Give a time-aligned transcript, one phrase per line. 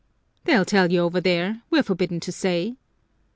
[0.45, 1.61] "They'll tell you over there.
[1.69, 2.73] We're forbidden to say."